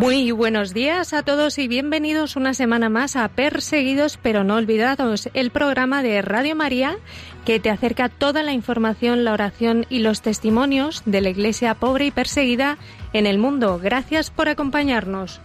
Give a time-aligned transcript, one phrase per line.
[0.00, 5.28] Muy buenos días a todos y bienvenidos una semana más a Perseguidos pero no olvidados,
[5.34, 6.96] el programa de Radio María
[7.44, 12.06] que te acerca toda la información, la oración y los testimonios de la Iglesia pobre
[12.06, 12.78] y perseguida
[13.12, 13.78] en el mundo.
[13.78, 15.38] Gracias por acompañarnos.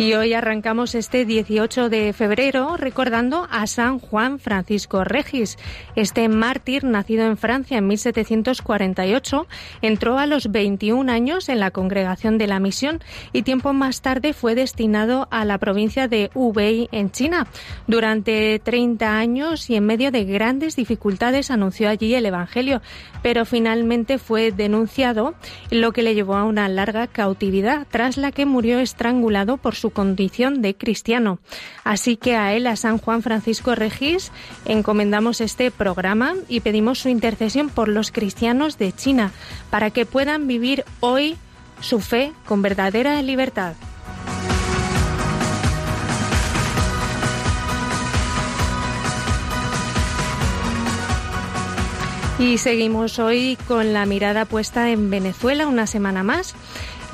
[0.00, 5.58] Y hoy arrancamos este 18 de febrero recordando a San Juan Francisco Regis.
[5.94, 9.46] Este mártir, nacido en Francia en 1748,
[9.82, 13.00] entró a los 21 años en la congregación de la misión
[13.34, 17.46] y tiempo más tarde fue destinado a la provincia de Hubei en China.
[17.86, 22.80] Durante 30 años y en medio de grandes dificultades anunció allí el Evangelio,
[23.22, 25.34] pero finalmente fue denunciado,
[25.70, 29.89] lo que le llevó a una larga cautividad, tras la que murió estrangulado por su
[29.90, 31.38] condición de cristiano.
[31.84, 34.32] Así que a él, a San Juan Francisco Regis,
[34.64, 39.32] encomendamos este programa y pedimos su intercesión por los cristianos de China,
[39.70, 41.36] para que puedan vivir hoy
[41.80, 43.74] su fe con verdadera libertad.
[52.40, 56.54] Y seguimos hoy con la mirada puesta en Venezuela una semana más.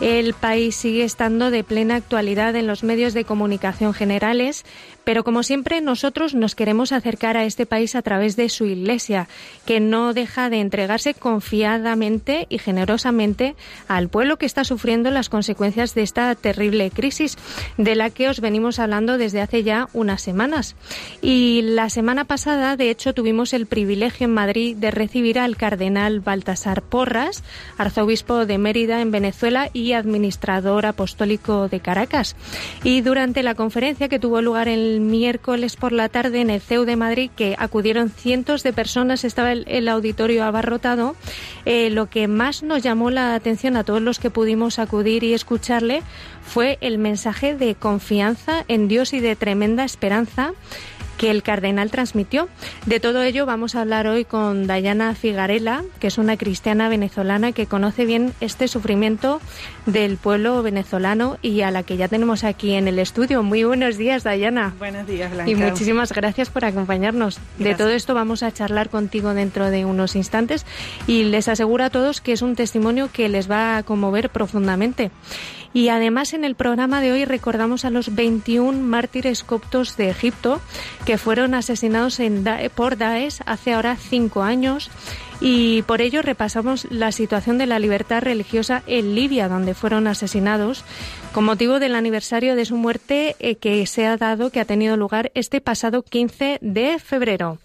[0.01, 4.65] El país sigue estando de plena actualidad en los medios de comunicación generales,
[5.07, 9.29] pero como siempre nosotros nos queremos acercar a este país a través de su Iglesia,
[9.65, 13.55] que no deja de entregarse confiadamente y generosamente
[13.87, 17.39] al pueblo que está sufriendo las consecuencias de esta terrible crisis,
[17.79, 20.75] de la que os venimos hablando desde hace ya unas semanas.
[21.23, 26.19] Y la semana pasada, de hecho, tuvimos el privilegio en Madrid de recibir al cardenal
[26.19, 27.45] Baltasar Porras,
[27.79, 32.35] arzobispo de Mérida en Venezuela y administrador apostólico de Caracas.
[32.83, 34.67] Y durante la conferencia que tuvo lugar
[34.97, 39.25] el miércoles por la tarde en el CEU de Madrid, que acudieron cientos de personas,
[39.25, 41.17] estaba el, auditorio abarrotado,
[41.67, 45.35] eh, lo que más nos llamó la atención a todos los que pudimos acudir y
[45.35, 46.03] escucharle
[46.43, 50.55] fue el mensaje de confianza en Dios y de tremenda esperanza
[51.17, 52.49] que el cardenal transmitió.
[52.87, 57.53] De todo ello vamos a hablar hoy con Dayana Figarela, que es una cristiana venezolana
[57.53, 59.41] que conoce bien este sufrimiento
[59.87, 63.43] del pueblo venezolano y a la que ya tenemos aquí en el estudio.
[63.43, 64.75] Muy buenos días, Dayana.
[64.79, 65.51] Buenos días, Blanca.
[65.51, 67.39] Y muchísimas gracias por acompañarnos.
[67.59, 70.67] De todo esto vamos a charlar contigo dentro de unos instantes
[71.07, 75.11] y les aseguro a todos que es un testimonio que les va a conmover profundamente.
[75.73, 80.61] Y además en el programa de hoy recordamos a los 21 mártires coptos de Egipto
[81.05, 82.45] que fueron asesinados en
[82.75, 84.91] por Daesh hace ahora cinco años
[85.41, 90.85] y por ello repasamos la situación de la libertad religiosa en Libia, donde fueron asesinados,
[91.33, 94.97] con motivo del aniversario de su muerte eh, que se ha dado, que ha tenido
[94.97, 97.59] lugar este pasado 15 de febrero.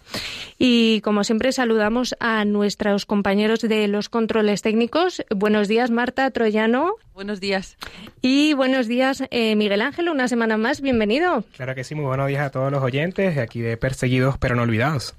[0.58, 5.24] Y como siempre saludamos a nuestros compañeros de los controles técnicos.
[5.34, 6.96] Buenos días, Marta Troyano.
[7.14, 7.76] Buenos días.
[8.20, 11.44] Y buenos días, eh, Miguel Ángel, una semana más, bienvenido.
[11.56, 14.54] Claro que sí, muy buenos días a todos los oyentes de aquí de Perseguidos pero
[14.54, 15.14] no olvidados.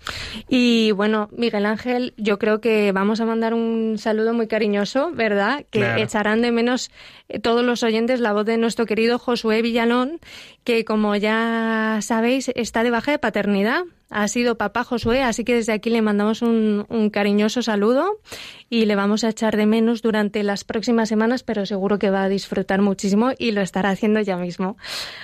[0.47, 5.63] Y bueno, Miguel Ángel, yo creo que vamos a mandar un saludo muy cariñoso, ¿verdad?
[5.69, 6.91] Que echarán de menos
[7.41, 10.19] todos los oyentes la voz de nuestro querido Josué Villalón,
[10.63, 13.83] que como ya sabéis está de baja de paternidad
[14.13, 18.19] ha sido papá Josué, así que desde aquí le mandamos un, cariñoso saludo
[18.69, 22.23] y le vamos a echar de menos durante las próximas semanas, pero seguro que va
[22.23, 24.77] a disfrutar muchísimo y lo estará haciendo ya mismo.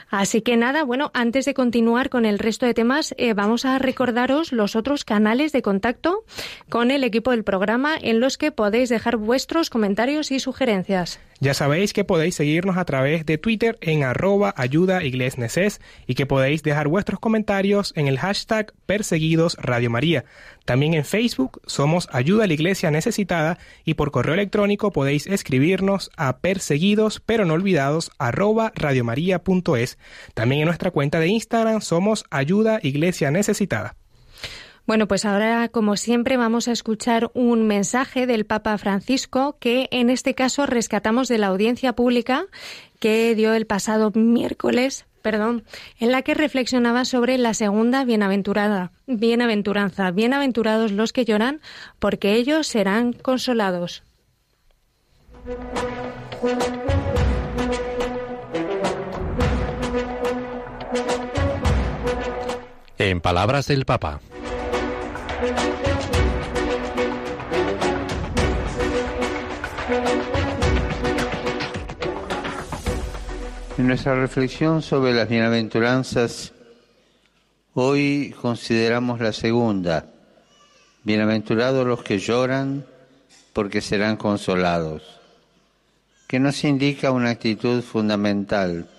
[0.09, 3.77] Así que nada, bueno, antes de continuar con el resto de temas, eh, vamos a
[3.77, 6.23] recordaros los otros canales de contacto
[6.69, 11.19] con el equipo del programa en los que podéis dejar vuestros comentarios y sugerencias.
[11.41, 16.63] Ya sabéis que podéis seguirnos a través de Twitter en arroba ayuda y que podéis
[16.63, 20.25] dejar vuestros comentarios en el hashtag perseguidos Radio María.
[20.65, 26.11] También en Facebook somos Ayuda a la Iglesia Necesitada y por correo electrónico podéis escribirnos
[26.17, 28.73] a perseguidos pero no olvidados arroba.
[30.33, 33.98] También en nuestra cuenta de Instagram somos Ayuda Iglesia Necesitada.
[34.89, 40.09] Bueno, pues ahora, como siempre, vamos a escuchar un mensaje del Papa Francisco que en
[40.09, 42.47] este caso rescatamos de la audiencia pública
[42.97, 45.63] que dio el pasado miércoles perdón,
[45.99, 51.61] en la que reflexionaba sobre la segunda bienaventurada, bienaventuranza, bienaventurados los que lloran,
[51.99, 54.01] porque ellos serán consolados.
[62.97, 64.19] En palabras del Papa.
[65.41, 65.47] En
[73.87, 76.51] nuestra reflexión sobre las bienaventuranzas,
[77.73, 80.07] hoy consideramos la segunda.
[81.03, 82.85] Bienaventurados los que lloran,
[83.53, 85.03] porque serán consolados,
[86.27, 88.89] que nos indica una actitud fundamental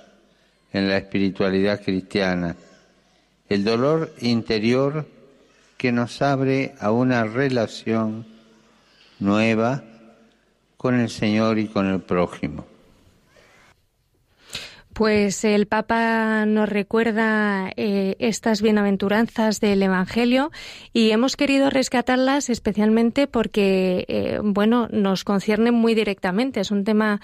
[0.72, 2.56] en la espiritualidad cristiana,
[3.50, 5.19] el dolor interior
[5.80, 8.26] que nos abre a una relación
[9.18, 9.82] nueva
[10.76, 12.66] con el Señor y con el prójimo.
[14.92, 20.50] Pues el Papa nos recuerda eh, estas bienaventuranzas del Evangelio
[20.92, 26.60] y hemos querido rescatarlas especialmente porque, eh, bueno, nos conciernen muy directamente.
[26.60, 27.22] Es un tema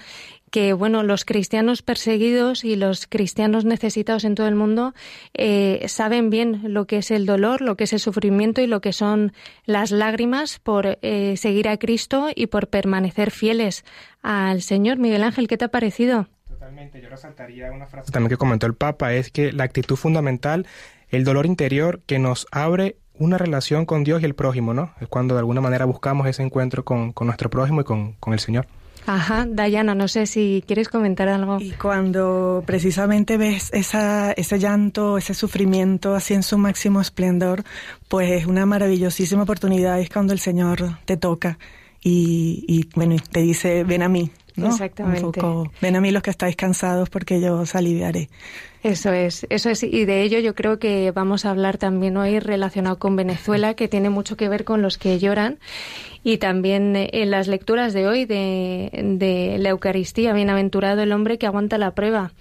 [0.57, 4.95] que, bueno, los cristianos perseguidos y los cristianos necesitados en todo el mundo
[5.35, 8.81] eh, saben bien lo que es el dolor, lo que es el sufrimiento y lo
[8.81, 9.33] que son
[9.65, 13.85] las lágrimas por seguir a Cristo y por permanecer fieles
[14.23, 14.97] al Señor.
[14.97, 16.27] Miguel Ángel, ¿qué te ha parecido?
[16.99, 20.65] yo resaltaría una frase también que comentó el Papa, es que la actitud fundamental,
[21.09, 24.93] el dolor interior que nos abre una relación con Dios y el prójimo, ¿no?
[24.99, 28.67] Es cuando de alguna manera buscamos ese encuentro con, nuestro prójimo y con, el Señor.
[29.07, 31.59] Ajá, Dayana, no sé si quieres comentar algo.
[31.61, 37.63] Y cuando precisamente ves esa, ese llanto, ese sufrimiento así en su máximo esplendor,
[38.09, 41.57] pues es una maravillosísima oportunidad, es cuando el Señor te toca
[42.03, 44.29] y, y bueno, te dice, ven a mí,
[44.65, 45.39] Exactamente.
[45.81, 48.29] ven a mí los que estáis cansados porque yo os aliviaré.
[48.83, 52.39] Eso es, eso es, y de ello yo creo que vamos a hablar también hoy
[52.39, 55.57] relacionado con Venezuela, que tiene mucho que ver con los que lloran,
[56.27, 61.37] y también eh, en las lecturas de hoy de, de la Eucaristía, bienaventurado el hombre
[61.37, 62.33] que aguanta la prueba.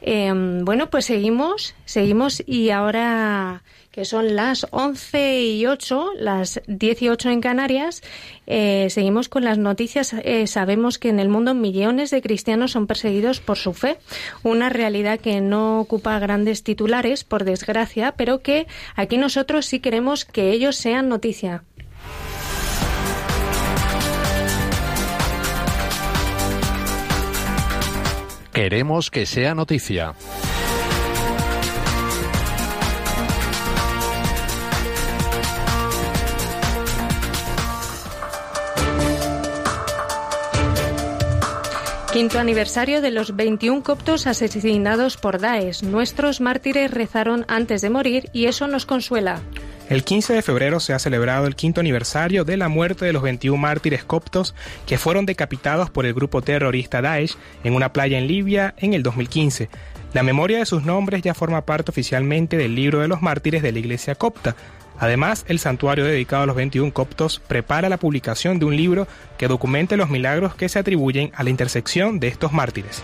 [0.00, 7.28] Em, bueno, pues seguimos, seguimos y ahora que son las 11 y 8, las 18
[7.28, 8.02] en Canarias,
[8.46, 10.14] eh, seguimos con las noticias.
[10.14, 13.98] Eh, sabemos que en el mundo millones de cristianos son perseguidos por su fe,
[14.44, 20.24] una realidad que no ocupa grandes titulares, por desgracia, pero que aquí nosotros sí queremos
[20.24, 21.64] que ellos sean noticia.
[28.56, 30.14] Queremos que sea noticia.
[42.14, 45.82] Quinto aniversario de los 21 coptos asesinados por Daesh.
[45.82, 49.42] Nuestros mártires rezaron antes de morir y eso nos consuela.
[49.88, 53.22] El 15 de febrero se ha celebrado el quinto aniversario de la muerte de los
[53.22, 54.52] 21 mártires coptos
[54.84, 59.04] que fueron decapitados por el grupo terrorista Daesh en una playa en Libia en el
[59.04, 59.68] 2015.
[60.12, 63.70] La memoria de sus nombres ya forma parte oficialmente del libro de los mártires de
[63.70, 64.56] la Iglesia copta.
[64.98, 69.06] Además, el santuario dedicado a los 21 coptos prepara la publicación de un libro
[69.38, 73.02] que documente los milagros que se atribuyen a la intersección de estos mártires.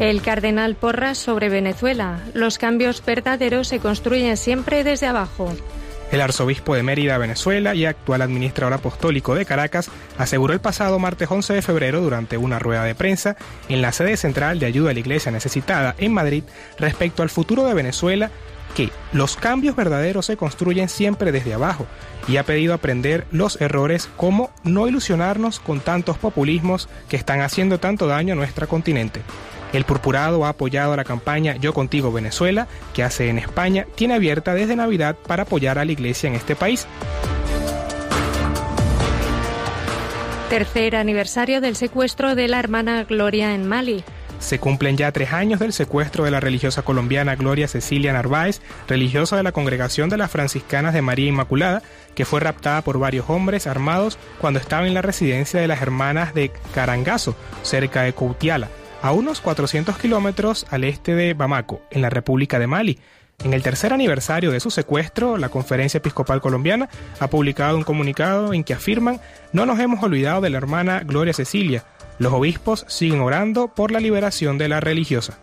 [0.00, 2.20] El cardenal Porras sobre Venezuela.
[2.32, 5.52] Los cambios verdaderos se construyen siempre desde abajo.
[6.10, 11.30] El arzobispo de Mérida, Venezuela, y actual administrador apostólico de Caracas, aseguró el pasado martes
[11.30, 13.36] 11 de febrero durante una rueda de prensa
[13.68, 16.44] en la sede central de ayuda a la Iglesia necesitada en Madrid
[16.78, 18.30] respecto al futuro de Venezuela
[18.74, 21.86] que los cambios verdaderos se construyen siempre desde abajo
[22.26, 27.78] y ha pedido aprender los errores como no ilusionarnos con tantos populismos que están haciendo
[27.80, 29.20] tanto daño a nuestro continente.
[29.72, 34.54] El Purpurado ha apoyado la campaña Yo Contigo Venezuela, que hace en España, tiene abierta
[34.54, 36.86] desde Navidad para apoyar a la iglesia en este país.
[40.48, 44.02] Tercer aniversario del secuestro de la hermana Gloria en Mali.
[44.40, 49.36] Se cumplen ya tres años del secuestro de la religiosa colombiana Gloria Cecilia Narváez, religiosa
[49.36, 51.82] de la Congregación de las Franciscanas de María Inmaculada,
[52.16, 56.34] que fue raptada por varios hombres armados cuando estaba en la residencia de las hermanas
[56.34, 58.70] de Carangazo, cerca de Coutiala
[59.02, 62.98] a unos 400 kilómetros al este de Bamako, en la República de Mali.
[63.44, 66.90] En el tercer aniversario de su secuestro, la Conferencia Episcopal Colombiana
[67.20, 69.20] ha publicado un comunicado en que afirman
[69.52, 71.84] no nos hemos olvidado de la hermana Gloria Cecilia.
[72.18, 75.38] Los obispos siguen orando por la liberación de la religiosa.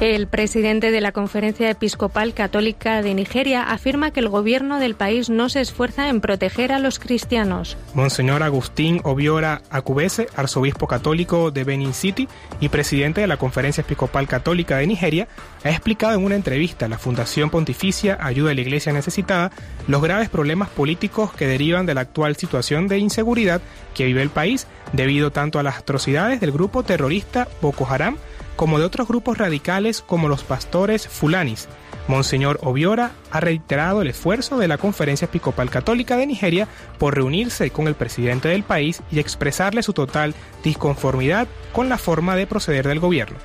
[0.00, 5.28] El presidente de la Conferencia Episcopal Católica de Nigeria afirma que el gobierno del país
[5.28, 7.76] no se esfuerza en proteger a los cristianos.
[7.92, 12.28] Monseñor Agustín Obiora Acubese, arzobispo católico de Benin City
[12.60, 15.28] y presidente de la Conferencia Episcopal Católica de Nigeria,
[15.64, 19.52] ha explicado en una entrevista a la Fundación Pontificia Ayuda a la Iglesia Necesitada
[19.86, 23.60] los graves problemas políticos que derivan de la actual situación de inseguridad
[23.92, 28.16] que vive el país debido tanto a las atrocidades del grupo terrorista Boko Haram
[28.60, 31.66] como de otros grupos radicales como los pastores fulanis.
[32.08, 37.70] Monseñor Obiora ha reiterado el esfuerzo de la Conferencia Episcopal Católica de Nigeria por reunirse
[37.70, 42.86] con el presidente del país y expresarle su total disconformidad con la forma de proceder
[42.86, 43.38] del gobierno.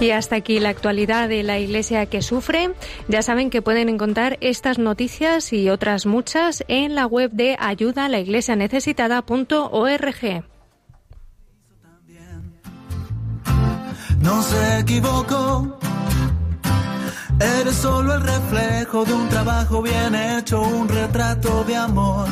[0.00, 2.70] Y hasta aquí la actualidad de la Iglesia que sufre.
[3.08, 8.08] Ya saben que pueden encontrar estas noticias y otras muchas en la web de ayuda
[8.08, 8.56] la iglesia
[14.20, 15.78] No se equivocó.
[17.38, 22.26] Eres solo el reflejo de un trabajo bien hecho, un retrato de amor.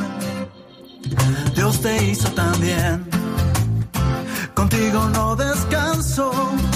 [1.54, 3.06] Dios te hizo también.
[4.54, 6.73] Contigo no descanso es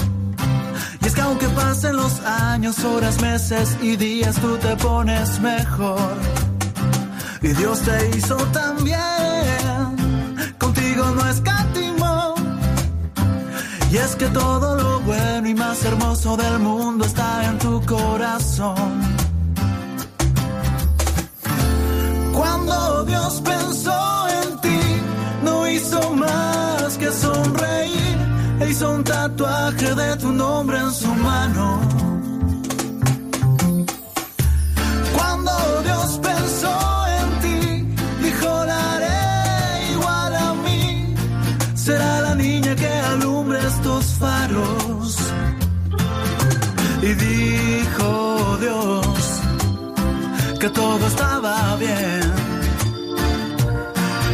[1.18, 6.16] que aunque pasen los años, horas, meses y días, tú te pones mejor.
[7.42, 8.96] Y Dios te hizo también,
[10.58, 12.34] contigo no escatimó.
[13.90, 18.88] Y es que todo lo bueno y más hermoso del mundo está en tu corazón.
[22.32, 23.87] Cuando Dios pensó
[28.70, 31.80] hizo un tatuaje de tu nombre en su mano.
[35.16, 35.52] Cuando
[35.84, 36.74] Dios pensó
[37.18, 37.60] en ti,
[38.22, 41.14] dijo la haré igual a mí.
[41.74, 45.16] Será la niña que alumbre estos faros.
[47.02, 49.06] Y dijo Dios
[50.60, 52.32] que todo estaba bien.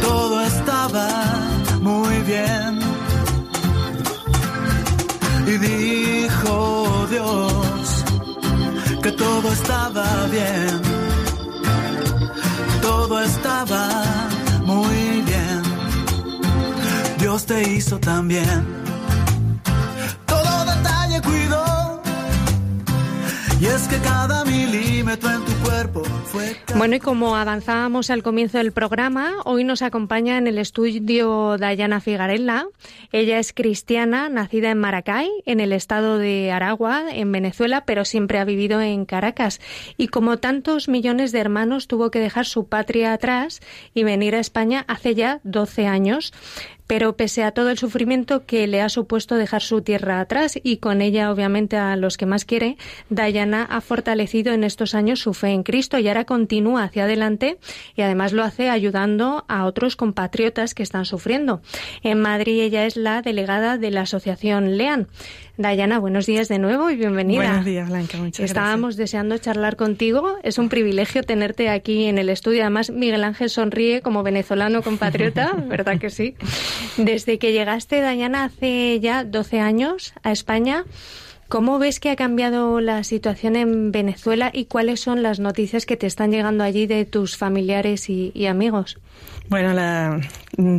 [0.01, 1.07] Todo estaba
[1.81, 2.84] muy bien
[5.47, 8.03] y dijo Dios
[9.01, 10.81] que todo estaba bien,
[12.81, 13.89] todo estaba
[14.63, 15.61] muy bien.
[17.19, 18.65] Dios te hizo también.
[20.25, 22.01] Todo detalle cuidó.
[23.59, 25.54] Y es que cada milímetro en tu.
[26.77, 32.01] Bueno, y como avanzábamos al comienzo del programa, hoy nos acompaña en el estudio Dayana
[32.01, 32.67] Figarella.
[33.13, 38.39] Ella es cristiana, nacida en Maracay, en el estado de Aragua, en Venezuela, pero siempre
[38.39, 39.61] ha vivido en Caracas.
[39.97, 43.61] Y como tantos millones de hermanos, tuvo que dejar su patria atrás
[43.93, 46.33] y venir a España hace ya 12 años
[46.87, 50.77] pero pese a todo el sufrimiento que le ha supuesto dejar su tierra atrás y
[50.77, 52.77] con ella obviamente a los que más quiere,
[53.09, 57.57] Dayana ha fortalecido en estos años su fe en Cristo y ahora continúa hacia adelante
[57.95, 61.61] y además lo hace ayudando a otros compatriotas que están sufriendo.
[62.03, 65.07] En Madrid ella es la delegada de la Asociación Lean.
[65.57, 67.47] Dayana, buenos días de nuevo y bienvenida.
[67.47, 68.17] Buenos días, Blanca.
[68.17, 70.37] Muchas Estábamos deseando charlar contigo.
[70.43, 72.61] Es un privilegio tenerte aquí en el estudio.
[72.63, 76.35] Además, Miguel Ángel sonríe como venezolano compatriota, ¿verdad que sí?
[76.97, 80.83] Desde que llegaste, Dayana, hace ya 12 años a España,
[81.47, 85.97] ¿cómo ves que ha cambiado la situación en Venezuela y cuáles son las noticias que
[85.97, 88.97] te están llegando allí de tus familiares y amigos?
[89.47, 90.21] Bueno, la,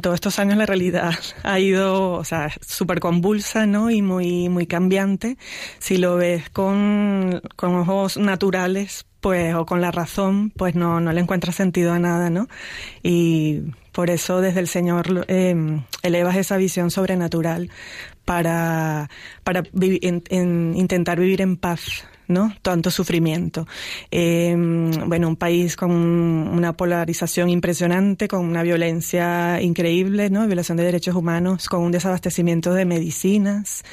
[0.02, 3.90] todos estos años la realidad ha ido, o sea, súper convulsa, ¿no?
[3.90, 5.36] Y muy, muy cambiante.
[5.78, 11.12] Si lo ves con, con ojos naturales, pues, o con la razón, pues no, no
[11.12, 12.48] le encuentras sentido a nada, ¿no?
[13.02, 15.54] Y por eso desde el Señor eh,
[16.02, 17.70] elevas esa visión sobrenatural
[18.26, 19.08] para,
[19.44, 22.52] para intentar vivir en paz ¿no?
[22.62, 23.66] Tanto sufrimiento.
[24.10, 30.46] Em, bueno, un país con una polarización impresionante, con una violencia increíble, ¿no?
[30.46, 33.84] Violación de derechos humanos, con un desabastecimiento de medicinas,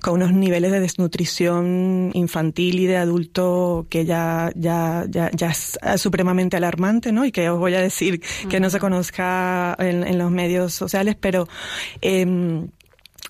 [0.00, 5.78] con unos niveles de desnutrición infantil y de adulto que ya, ya, ya, ya es
[5.96, 7.24] supremamente alarmante, ¿no?
[7.24, 11.16] Y que os voy a decir que no se conozca en, en los medios sociales,
[11.20, 11.46] pero
[12.00, 12.66] eh,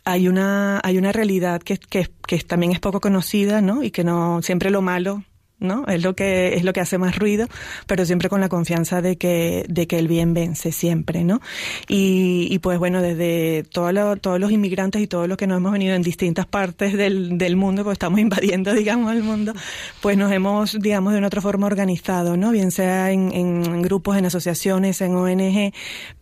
[0.04, 3.82] hay una, hay una realidad que, que, que también es poco conocida, ¿no?
[3.82, 5.24] Y que no, siempre lo malo
[5.62, 5.86] ¿no?
[5.86, 7.46] Es lo que es lo que hace más ruido,
[7.86, 11.40] pero siempre con la confianza de que de que el bien vence siempre, ¿no?
[11.88, 15.94] Y, y pues bueno, desde todos los inmigrantes y todos los que nos hemos venido
[15.94, 19.52] en distintas partes del, del mundo, pues estamos invadiendo, digamos, el mundo,
[20.00, 22.50] pues nos hemos, digamos, de una otra forma organizado, ¿no?
[22.50, 25.72] Bien sea en, en grupos, en asociaciones, en ONG,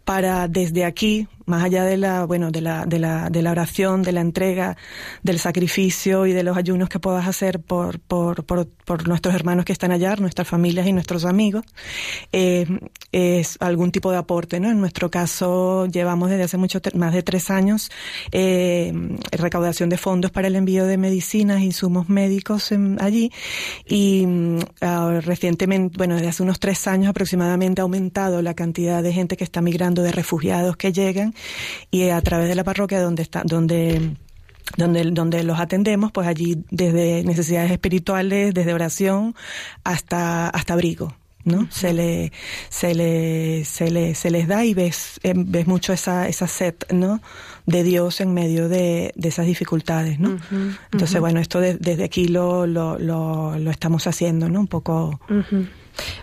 [0.05, 4.03] para desde aquí más allá de la, bueno, de la, de la, de la oración,
[4.03, 4.77] de la entrega,
[5.23, 9.65] del sacrificio y de los ayunos que puedas hacer por, por, por, por nuestros hermanos
[9.65, 11.65] que están allá, nuestras familias y nuestros amigos,
[12.33, 12.67] eh,
[13.13, 14.71] es algún tipo de aporte, ¿no?
[14.71, 17.91] En nuestro caso, llevamos desde hace mucho, más de tres años,
[18.33, 18.93] eh,
[19.33, 23.33] recaudación de fondos para el envío de medicinas, insumos médicos allí,
[23.87, 29.13] y uh, recientemente, bueno, desde hace unos tres años aproximadamente ha aumentado la cantidad de
[29.13, 31.30] gente que está migrando, de refugiados que llegan,
[31.91, 34.17] y a través de la parroquia donde está, donde
[34.77, 39.35] donde, donde los atendemos, pues allí desde necesidades espirituales, desde oración
[39.85, 41.15] hasta, hasta abrigo.
[41.45, 41.67] ¿no?
[41.71, 42.33] Se le,
[42.69, 46.75] se le, se le, se les da y ves, eh, ves mucho esa, esa sed,
[46.93, 47.23] ¿no?
[47.67, 50.39] De Dios en medio de, de esas dificultades, ¿no?
[50.93, 54.61] Entonces, bueno, esto desde aquí lo, lo, lo, lo, estamos haciendo, ¿no?
[54.61, 55.19] Un poco.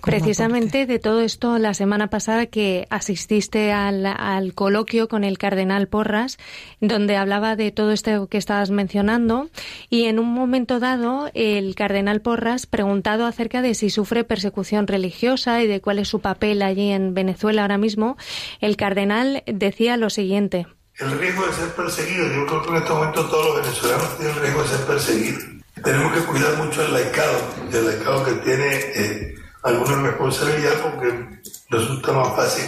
[0.01, 5.88] Precisamente de todo esto, la semana pasada que asististe al, al, coloquio con el cardenal
[5.88, 6.38] Porras,
[6.79, 9.50] donde hablaba de todo esto que estabas mencionando,
[9.89, 15.62] y en un momento dado el cardenal Porras, preguntado acerca de si sufre persecución religiosa
[15.62, 18.17] y de cuál es su papel allí en Venezuela ahora mismo,
[18.62, 20.67] el cardenal decía lo siguiente.
[21.00, 24.36] El riesgo de ser perseguido, yo creo que en este momento todos los venezolanos tienen
[24.36, 25.43] el riesgo de ser perseguidos.
[25.83, 27.39] Tenemos que cuidar mucho el laicado,
[27.71, 29.36] el laicado que tiene eh,
[29.67, 32.65] alguna responsabilidad porque resulta más fácil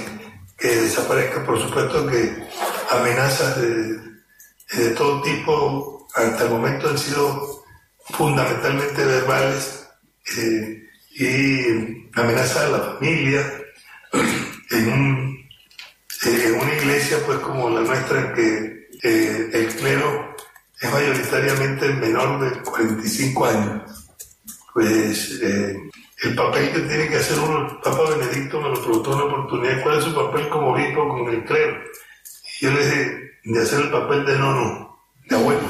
[0.58, 1.46] que desaparezca.
[1.46, 2.48] Por supuesto que
[2.92, 4.00] amenazas de,
[4.96, 7.64] todo tipo hasta el momento han sido
[8.12, 9.88] fundamentalmente verbales
[10.38, 10.84] eh,
[11.16, 13.42] y amenazas a la familia
[14.14, 15.46] eh,
[16.26, 20.36] en una iglesia pues como la nuestra que eh, el clero
[20.82, 24.10] es mayoritariamente menor de 45 años
[24.74, 25.40] pues
[26.22, 29.82] el papel que tiene que hacer uno, el Papa Benedicto me lo preguntó una oportunidad,
[29.84, 31.78] ¿cuál es su papel como obispo con el clero?
[32.60, 35.00] Y yo le dije, de hacer el papel de nono,
[35.30, 35.62] de abuelo.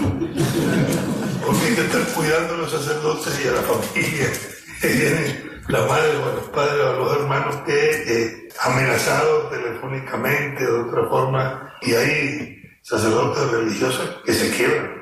[1.46, 4.28] Porque hay que estar cuidando a los sacerdotes y a la familia.
[4.80, 7.74] Que vienen la madre o los padres o los hermanos que
[8.08, 14.99] eh, amenazados telefónicamente de otra forma, y hay sacerdotes religiosos que se quiebran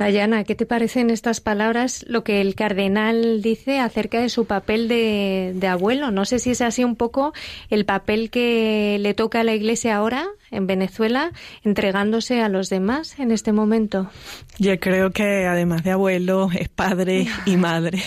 [0.00, 4.88] Dayana, ¿qué te parecen estas palabras lo que el cardenal dice acerca de su papel
[4.88, 6.10] de, de, abuelo?
[6.10, 7.34] No sé si es así un poco
[7.68, 11.32] el papel que le toca a la Iglesia ahora en Venezuela,
[11.64, 14.10] entregándose a los demás en este momento.
[14.58, 18.02] Yo creo que además de abuelo es padre y madre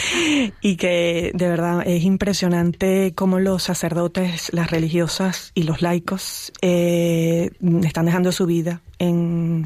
[0.60, 7.52] y que de verdad es impresionante cómo los sacerdotes, las religiosas y los laicos eh,
[7.84, 9.64] están dejando su vida en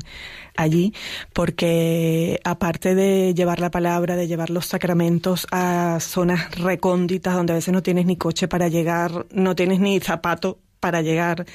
[0.56, 0.92] allí,
[1.32, 7.56] porque aparte de llevar la palabra, de llevar los sacramentos a zonas recónditas donde a
[7.56, 11.46] veces no tienes ni coche para llegar, no tienes ni zapato para llegar,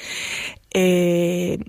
[0.73, 1.59] eh,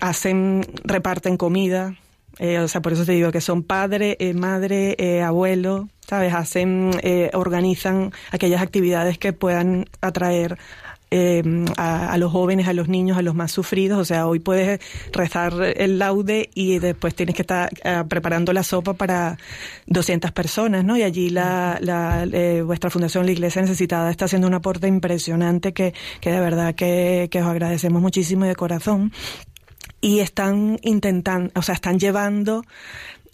[0.00, 1.94] hacen, reparten comida,
[2.40, 6.32] eh, o sea, por eso te digo que son padre, eh, madre, eh, abuelo, ¿sabes?
[6.32, 6.90] Hacen,
[7.34, 10.56] organizan aquellas actividades que puedan atraer
[11.10, 11.42] eh,
[11.76, 13.98] a, a, los jóvenes, a los niños, a los más sufridos.
[13.98, 14.80] O sea, hoy puedes
[15.12, 19.36] rezar el laude y después tienes que estar uh, preparando la sopa para
[19.86, 20.96] 200 personas, ¿no?
[20.96, 25.72] Y allí la, la eh, vuestra fundación, la Iglesia Necesitada, está haciendo un aporte impresionante
[25.72, 29.12] que, que de verdad que, que os agradecemos muchísimo y de corazón.
[30.00, 32.64] Y están intentando, o sea, están llevando,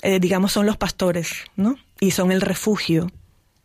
[0.03, 1.77] eh, digamos, son los pastores, ¿no?
[2.01, 3.09] Y son el refugio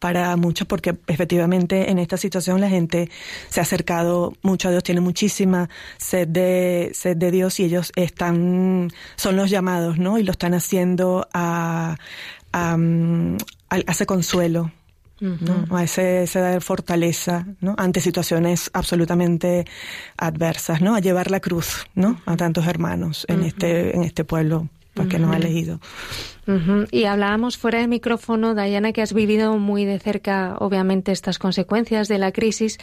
[0.01, 3.11] para muchos porque efectivamente en esta situación la gente
[3.49, 7.91] se ha acercado mucho a Dios, tiene muchísima sed de, sed de Dios y ellos
[7.95, 10.17] están, son los llamados, ¿no?
[10.17, 11.97] Y lo están haciendo a,
[12.51, 12.77] a,
[13.69, 14.71] a ese consuelo,
[15.19, 15.77] ¿no?
[15.77, 17.75] a ese, esa fortaleza ¿no?
[17.77, 19.65] ante situaciones absolutamente
[20.17, 20.95] adversas, ¿no?
[20.95, 22.19] a llevar la cruz ¿no?
[22.25, 23.47] a tantos hermanos en, uh -huh.
[23.47, 25.19] este, en este pueblo uh -huh.
[25.19, 25.79] nos ha elegido.
[26.47, 26.87] Uh -huh.
[26.91, 32.07] Y hablábamos fuera de micrófono, Dayana, que has vivido muy de cerca, obviamente, estas consecuencias
[32.07, 32.77] de la crisis.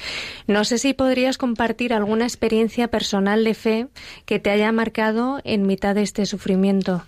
[0.47, 3.89] No sé si podrías compartir alguna experiencia personal de fe
[4.25, 7.03] que te haya marcado en mitad de este sufrimiento.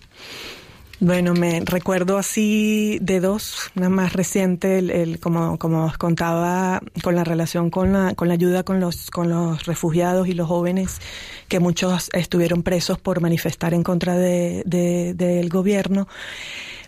[1.03, 7.15] Bueno, me recuerdo así de dos, una más reciente, el, como, como os contaba, con
[7.15, 11.01] la relación con la, con la ayuda con los, con los refugiados y los jóvenes,
[11.49, 16.07] que muchos estuvieron presos por manifestar en contra de, de, del gobierno.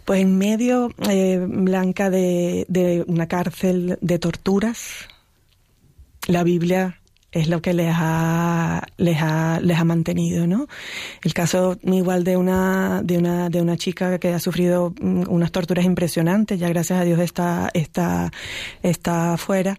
[0.04, 5.08] Pues en medio, eh, Blanca, de, de una cárcel de torturas,
[6.26, 7.00] la Biblia
[7.32, 10.68] es lo que les ha, les ha, les ha mantenido, ¿no?
[11.24, 15.84] El caso igual de una, de una, de una chica que ha sufrido unas torturas
[15.84, 18.30] impresionantes, ya gracias a Dios está, está,
[18.82, 19.76] está afuera,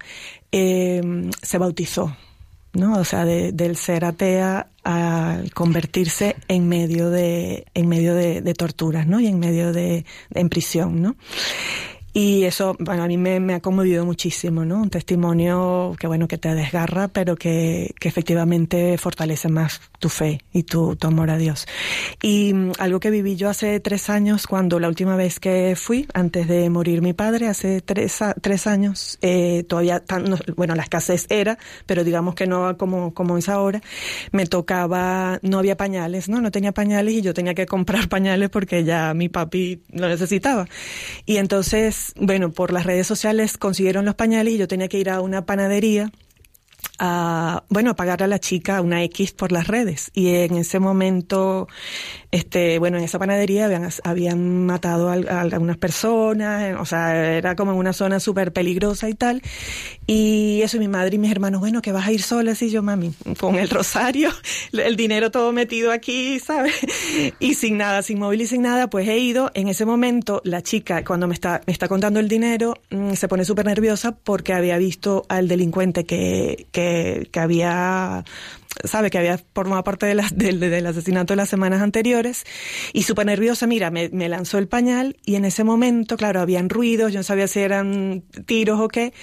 [0.52, 2.16] eh, se bautizó.
[2.74, 2.98] ¿no?
[3.00, 9.06] O sea, del ser atea al convertirse en medio de, en medio de, de torturas,
[9.06, 9.20] ¿no?
[9.20, 11.16] Y en medio de, en prisión, ¿no?
[12.14, 14.82] Y eso, bueno, a mí me, ha conmovido muchísimo, ¿no?
[14.84, 20.42] Un testimonio que, bueno, que te desgarra, pero que, que efectivamente fortalece más tu fe
[20.52, 21.66] y tu, tu, amor a Dios.
[22.22, 26.08] Y mm, algo que viví yo hace tres años, cuando la última vez que fui,
[26.14, 31.26] antes de morir mi padre, hace tres, tres años, eh, todavía, tan, bueno, la escasez
[31.30, 33.82] era, pero digamos que no como, como es ahora,
[34.32, 36.42] me tocaba, no había pañales, ¿no?
[36.42, 40.68] No tenía pañales y yo tenía que comprar pañales porque ya mi papi lo necesitaba.
[41.26, 45.10] Y entonces, bueno, por las redes sociales consiguieron los pañales y yo tenía que ir
[45.10, 46.12] a una panadería
[47.00, 50.12] bueno, a pagarle a la chica una X por las redes.
[50.14, 51.68] Y en ese momento,
[52.32, 53.70] este, bueno, en esa panadería
[54.04, 59.42] habían, matado a, algunas personas, o sea, era como una zona súper peligrosa y tal.
[60.06, 62.84] Y eso, mi madre y mis hermanos, bueno, que vas a ir sola, así yo,
[62.84, 64.30] mami, con el rosario,
[64.72, 66.74] el dinero todo metido aquí, ¿sabes?
[67.40, 69.52] Y sin nada, sin móvil y sin nada, pues he ido.
[69.54, 73.28] En ese momento, la chica, cuando me está, me está contando el dinero, mm, se
[73.28, 76.83] pone súper nerviosa porque había visto al delincuente que, que,
[77.32, 78.24] que había
[78.84, 82.44] sabe que había formado parte de del asesinato de las semanas anteriores
[82.92, 86.70] y súper nerviosa, mira, me, me, lanzó el pañal y en ese momento, claro, habían
[86.70, 89.14] ruidos, yo no sabía si eran tiros o qué,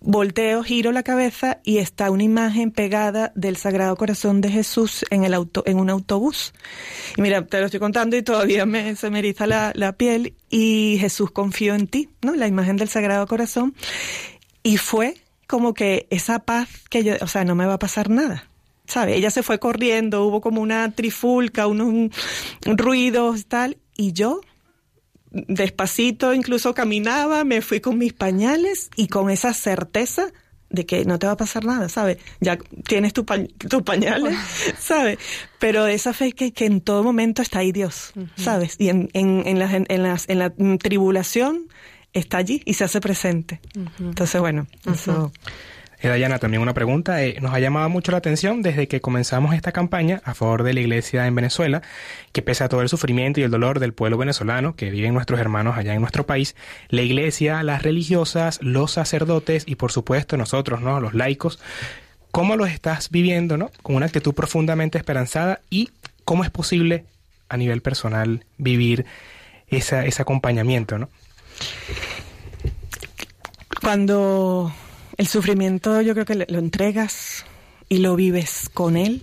[0.00, 5.24] volteo, giro la cabeza y está una imagen pegada del Sagrado Corazón de Jesús en
[5.24, 6.52] el auto, en un autobús.
[7.16, 10.34] Y mira, te lo estoy contando y todavía me, se me eriza la, la piel
[10.50, 12.34] y Jesús confió en ti, ¿no?
[12.34, 13.74] La imagen del Sagrado Corazón.
[14.62, 15.14] Y fue
[15.48, 18.48] como que esa paz que yo, o sea, no me va a pasar nada
[18.88, 19.16] ¿sabe?
[19.16, 22.10] Ella se fue corriendo, hubo como una trifulca, unos
[22.64, 24.40] ruidos, tal, y yo
[25.30, 30.32] despacito incluso caminaba, me fui con mis pañales y con esa certeza
[30.70, 32.18] de que no te va a pasar nada, ¿sabes?
[32.40, 34.36] Ya tienes tus pañales,
[34.78, 35.18] ¿sabes?
[35.58, 38.76] Pero esa fe que, que en todo momento está ahí Dios, ¿sabes?
[38.78, 41.68] Y en, en, en, las, en, las, en la tribulación
[42.12, 43.60] está allí y se hace presente.
[43.98, 45.32] Entonces, bueno, eso...
[46.00, 47.24] Eh, Dayana, también una pregunta.
[47.24, 50.72] Eh, nos ha llamado mucho la atención desde que comenzamos esta campaña a favor de
[50.72, 51.82] la iglesia en Venezuela,
[52.32, 55.40] que pese a todo el sufrimiento y el dolor del pueblo venezolano que viven nuestros
[55.40, 56.54] hermanos allá en nuestro país,
[56.88, 61.00] la iglesia, las religiosas, los sacerdotes y por supuesto nosotros, ¿no?
[61.00, 61.58] Los laicos,
[62.30, 63.72] ¿cómo los estás viviendo, ¿no?
[63.82, 65.90] Con una actitud profundamente esperanzada y
[66.24, 67.06] cómo es posible
[67.48, 69.04] a nivel personal vivir
[69.66, 71.08] esa, ese acompañamiento, ¿no?
[73.80, 74.72] Cuando
[75.16, 77.44] el sufrimiento yo creo que lo entregas
[77.88, 79.22] y lo vives con él,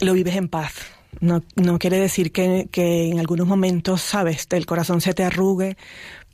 [0.00, 0.74] lo vives en paz.
[1.20, 5.76] No, no quiere decir que, que en algunos momentos, sabes, el corazón se te arrugue,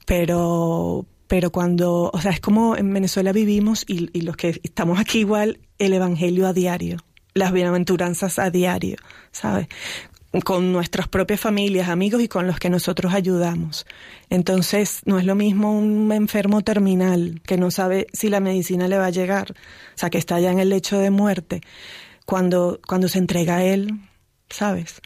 [0.05, 4.98] pero, pero cuando, o sea, es como en Venezuela vivimos y, y, los que estamos
[4.98, 6.98] aquí igual, el Evangelio a diario,
[7.35, 8.96] las bienaventuranzas a diario,
[9.33, 9.68] ¿sabes?
[10.42, 13.87] Con nuestras propias familias, amigos y con los que nosotros ayudamos.
[14.31, 18.99] Entonces, no es lo mismo un enfermo terminal que no sabe si la medicina le
[18.99, 21.61] va a llegar, o sea, que está ya en el lecho de muerte,
[22.27, 24.01] cuando, cuando se entrega a él,
[24.49, 25.01] ¿sabes?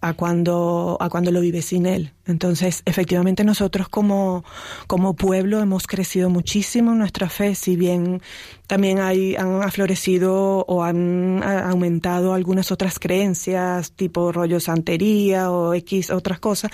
[0.00, 2.12] A cuando, a cuando lo vive sin él.
[2.26, 4.44] Entonces, efectivamente nosotros como,
[4.86, 8.20] como pueblo hemos crecido muchísimo en nuestra fe, si bien
[8.66, 16.10] también hay, han aflorecido o han aumentado algunas otras creencias, tipo rollo santería o X
[16.10, 16.70] otras cosas,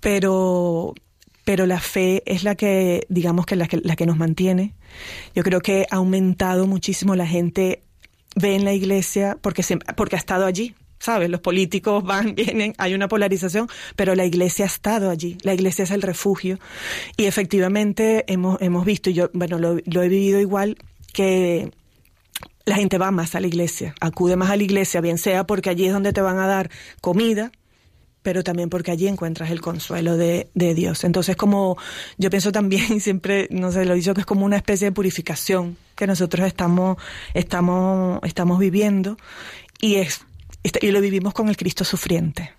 [0.00, 0.94] pero,
[1.44, 4.74] pero la fe es la que, digamos que la que, la que nos mantiene.
[5.34, 7.82] Yo creo que ha aumentado muchísimo la gente
[8.34, 11.28] ve en la iglesia porque, se, porque ha estado allí, ¿sabes?
[11.28, 15.82] Los políticos van, vienen, hay una polarización, pero la iglesia ha estado allí, la iglesia
[15.82, 16.58] es el refugio.
[17.16, 20.78] Y efectivamente hemos, hemos visto, y yo, bueno, lo, he vivido igual,
[21.12, 21.72] que
[22.64, 25.68] la gente va más a la iglesia, acude más a la iglesia, bien sea porque
[25.68, 27.50] allí es donde te van a dar comida,
[28.22, 31.02] pero también porque allí encuentras el consuelo de, de, Dios.
[31.02, 31.76] Entonces, como
[32.16, 35.76] yo pienso también, siempre, no sé, lo dicho que es como una especie de purificación
[35.96, 36.96] que nosotros estamos,
[37.34, 39.16] estamos, estamos viviendo
[39.80, 40.24] y es
[40.62, 42.52] y lo vivimos con el Cristo sufriente,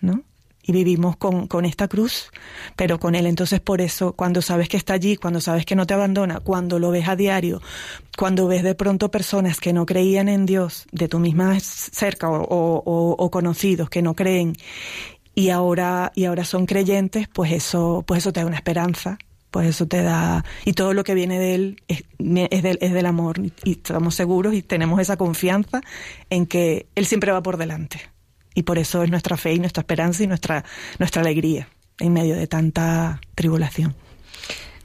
[0.00, 0.22] ¿no?
[0.66, 2.30] Y vivimos con, con esta cruz,
[2.74, 3.26] pero con Él.
[3.26, 6.78] Entonces, por eso, cuando sabes que está allí, cuando sabes que no te abandona, cuando
[6.78, 7.60] lo ves a diario,
[8.16, 12.42] cuando ves de pronto personas que no creían en Dios, de tu misma cerca o,
[12.42, 14.54] o, o conocidos que no creen,
[15.34, 19.18] y ahora, y ahora son creyentes, pues eso, pues eso te da una esperanza
[19.54, 22.92] pues eso te da, y todo lo que viene de él es, es, del, es
[22.92, 25.80] del amor, y estamos seguros y tenemos esa confianza
[26.28, 28.00] en que él siempre va por delante.
[28.56, 30.64] Y por eso es nuestra fe y nuestra esperanza y nuestra,
[30.98, 31.68] nuestra alegría
[32.00, 33.94] en medio de tanta tribulación.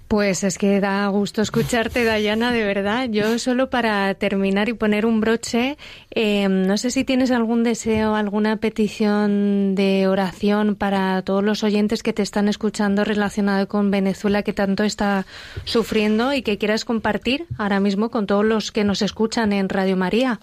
[0.10, 3.08] Pues es que da gusto escucharte, Dayana, de verdad.
[3.12, 5.78] Yo solo para terminar y poner un broche,
[6.10, 12.02] eh, no sé si tienes algún deseo, alguna petición de oración para todos los oyentes
[12.02, 15.28] que te están escuchando relacionado con Venezuela que tanto está
[15.64, 19.96] sufriendo y que quieras compartir ahora mismo con todos los que nos escuchan en Radio
[19.96, 20.40] María.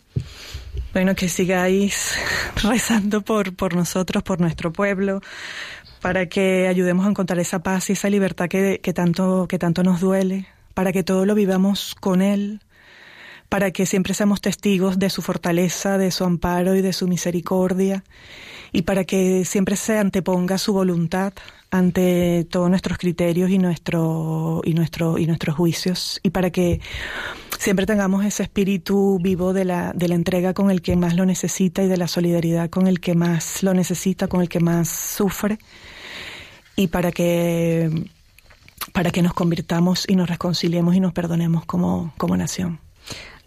[0.92, 2.14] Bueno, que sigáis
[2.62, 5.22] rezando por, por nosotros, por nuestro pueblo,
[6.06, 10.00] para que ayudemos a encontrar esa paz y esa libertad que, tanto, que tanto nos
[10.00, 12.60] duele, para que todo lo vivamos con Él,
[13.48, 18.04] para que siempre seamos testigos de su fortaleza, de su amparo y de su misericordia,
[18.70, 21.32] y para que siempre se anteponga su voluntad
[21.72, 26.80] ante todos nuestros criterios y, nuestro, y, nuestro, y nuestros juicios, y para que
[27.58, 31.26] siempre tengamos ese espíritu vivo de la, de la entrega con el que más lo
[31.26, 34.88] necesita y de la solidaridad con el que más lo necesita, con el que más
[34.88, 35.58] sufre
[36.76, 37.90] y para que,
[38.92, 42.78] para que nos convirtamos y nos reconciliemos y nos perdonemos como, como nación.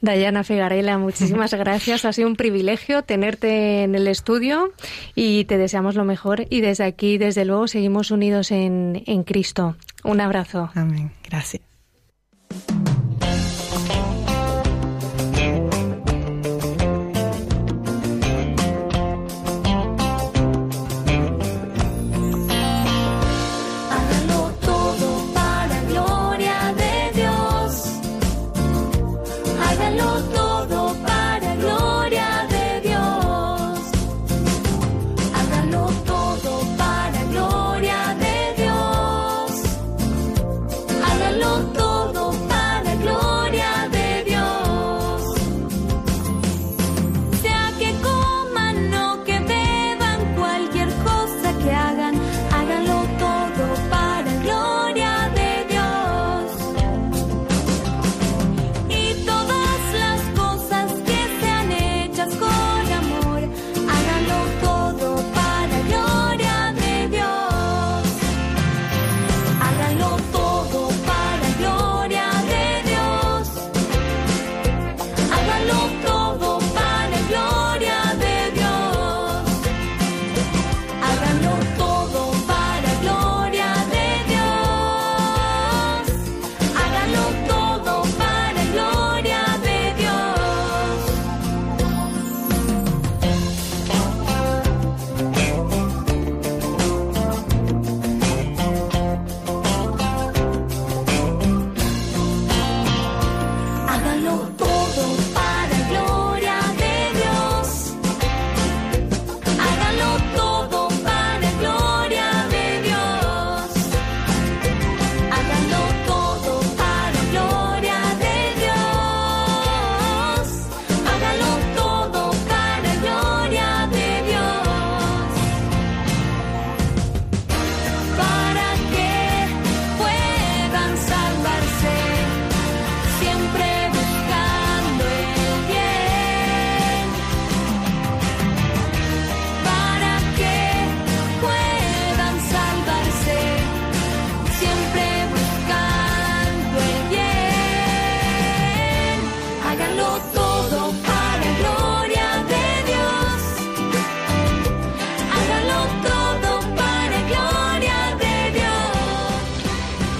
[0.01, 2.05] Dayana Figarela, muchísimas gracias.
[2.05, 4.71] Ha sido un privilegio tenerte en el estudio
[5.15, 6.45] y te deseamos lo mejor.
[6.49, 9.75] Y desde aquí, desde luego, seguimos unidos en, en Cristo.
[10.03, 10.69] Un abrazo.
[10.73, 11.11] Amén.
[11.29, 11.61] Gracias.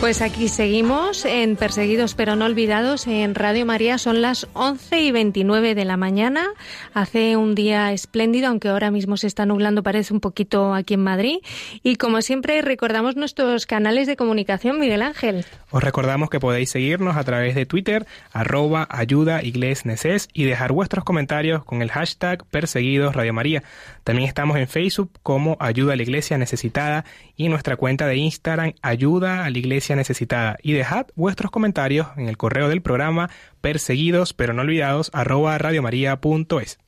[0.09, 3.99] Pues aquí seguimos en Perseguidos pero no olvidados en Radio María.
[3.99, 6.47] Son las 11 y 29 de la mañana.
[6.95, 11.03] Hace un día espléndido, aunque ahora mismo se está nublando, parece un poquito aquí en
[11.03, 11.37] Madrid.
[11.83, 15.45] Y como siempre, recordamos nuestros canales de comunicación, Miguel Ángel.
[15.69, 21.63] Os recordamos que podéis seguirnos a través de Twitter, arroba ayuda y dejar vuestros comentarios
[21.63, 23.61] con el hashtag Perseguidos Radio María.
[24.09, 28.73] También estamos en Facebook como Ayuda a la Iglesia Necesitada y nuestra cuenta de Instagram
[28.81, 30.57] Ayuda a la Iglesia Necesitada.
[30.63, 33.29] Y dejad vuestros comentarios en el correo del programa
[33.61, 36.79] perseguidos pero no olvidados arroba radiomaria.es.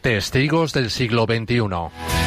[0.00, 2.23] Testigos del siglo XXI.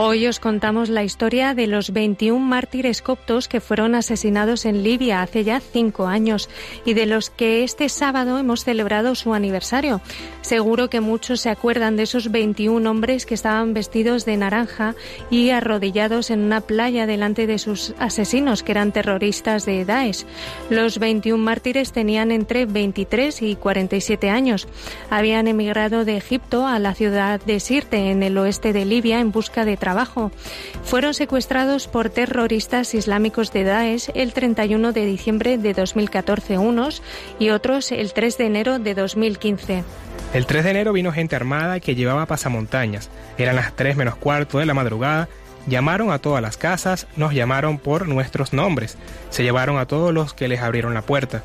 [0.00, 5.22] Hoy os contamos la historia de los 21 mártires coptos que fueron asesinados en Libia
[5.22, 6.48] hace ya cinco años
[6.84, 10.00] y de los que este sábado hemos celebrado su aniversario.
[10.40, 14.94] Seguro que muchos se acuerdan de esos 21 hombres que estaban vestidos de naranja
[15.32, 20.26] y arrodillados en una playa delante de sus asesinos, que eran terroristas de Daesh.
[20.70, 24.68] Los 21 mártires tenían entre 23 y 47 años.
[25.10, 29.32] Habían emigrado de Egipto a la ciudad de Sirte, en el oeste de Libia, en
[29.32, 29.87] busca de trabajo.
[30.84, 37.02] Fueron secuestrados por terroristas islámicos de Daesh el 31 de diciembre de 2014 unos
[37.38, 39.84] y otros el 3 de enero de 2015.
[40.34, 43.10] El 3 de enero vino gente armada que llevaba pasamontañas.
[43.38, 45.28] Eran las 3 menos cuarto de la madrugada.
[45.66, 48.96] Llamaron a todas las casas, nos llamaron por nuestros nombres.
[49.30, 51.42] Se llevaron a todos los que les abrieron la puerta.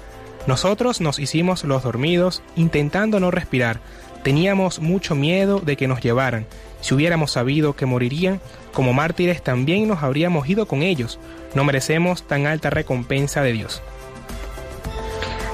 [0.47, 3.79] Nosotros nos hicimos los dormidos, intentando no respirar.
[4.23, 6.45] Teníamos mucho miedo de que nos llevaran.
[6.83, 8.41] Si hubiéramos sabido que morirían,
[8.73, 11.17] como mártires también nos habríamos ido con ellos.
[11.55, 13.81] No merecemos tan alta recompensa de Dios.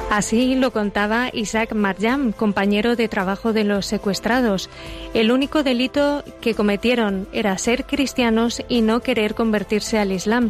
[0.09, 4.67] Así lo contaba Isaac Marjam, compañero de trabajo de los secuestrados.
[5.13, 10.49] El único delito que cometieron era ser cristianos y no querer convertirse al Islam.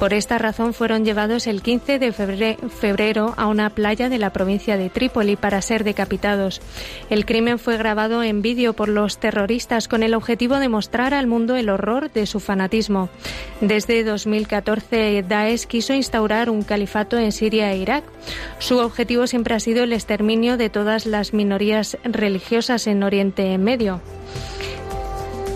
[0.00, 4.76] Por esta razón fueron llevados el 15 de febrero a una playa de la provincia
[4.76, 6.60] de Trípoli para ser decapitados.
[7.08, 11.28] El crimen fue grabado en vídeo por los terroristas con el objetivo de mostrar al
[11.28, 13.08] mundo el horror de su fanatismo.
[13.60, 18.04] Desde 2014, Daesh quiso instaurar un califato en Siria e Irak.
[18.58, 24.00] Su objetivo siempre ha sido el exterminio de todas las minorías religiosas en Oriente Medio.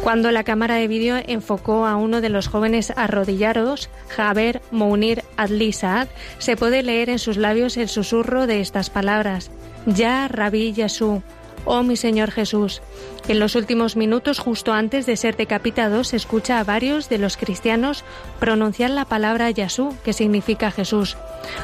[0.02, 5.72] Cuando la cámara de vídeo enfocó a uno de los jóvenes arrodillados, Jaber Mounir Adli
[5.72, 9.50] Saad, se puede leer en sus labios el susurro de estas palabras:
[9.86, 11.22] Ya Rabí Yasú,
[11.64, 12.82] oh mi Señor Jesús.
[13.28, 17.36] En los últimos minutos, justo antes de ser decapitado, se escucha a varios de los
[17.36, 18.04] cristianos
[18.38, 21.16] pronunciar la palabra Yasú, que significa Jesús.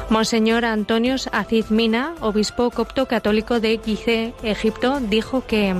[0.09, 5.75] Monseñor Antonios Aziz Mina, obispo copto católico de Gizeh, Egipto, dijo que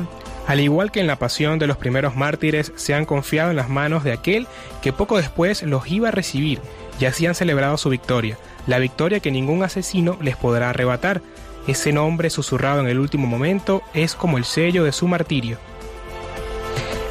[0.48, 3.68] al igual que en la pasión de los primeros mártires, se han confiado en las
[3.68, 4.48] manos de aquel
[4.82, 6.62] que poco después los iba a recibir
[7.02, 11.22] y así han celebrado su victoria, la victoria que ningún asesino les podrá arrebatar,
[11.68, 15.58] ese nombre susurrado en el último momento es como el sello de su martirio.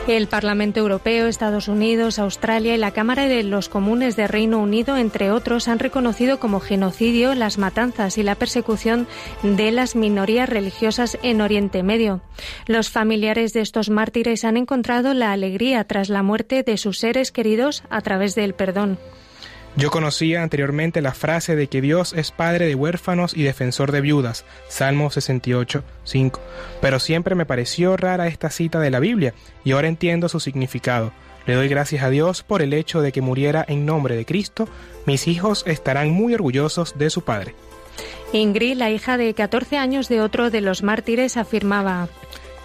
[0.09, 4.97] El Parlamento Europeo, Estados Unidos, Australia y la Cámara de los Comunes de Reino Unido,
[4.97, 9.09] entre otros, han reconocido como genocidio las matanzas y la persecución
[9.43, 12.21] de las minorías religiosas en Oriente Medio.
[12.69, 17.33] Los familiares de estos mártires han encontrado la alegría tras la muerte de sus seres
[17.33, 19.01] queridos a través del perdón.
[19.77, 24.01] Yo conocía anteriormente la frase de que Dios es padre de huérfanos y defensor de
[24.01, 26.41] viudas, Salmo 68, 5,
[26.81, 29.35] pero siempre me pareció rara esta cita de la Biblia
[29.65, 31.13] y ahora entiendo su significado.
[31.45, 34.67] Le doy gracias a Dios por el hecho de que muriera en nombre de Cristo.
[35.05, 37.55] Mis hijos estarán muy orgullosos de su padre.
[38.33, 42.09] Ingrid, la hija de 14 años de otro de los mártires, afirmaba